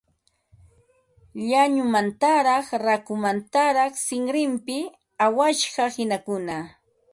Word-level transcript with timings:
Llañumantaraq 1.49 2.67
rakukamantaraq 2.85 3.93
sinrinpi 4.05 4.77
awasqa 5.25 5.85
qinakuna 5.95 6.57